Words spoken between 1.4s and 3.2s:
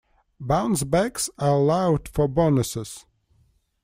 allowed for bonuses.